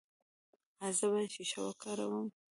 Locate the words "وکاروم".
1.63-2.27